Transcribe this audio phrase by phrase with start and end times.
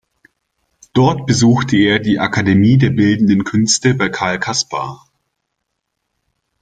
[0.93, 5.07] Dort besuchte er die Akademie der Bildenden Künste bei Karl Caspar.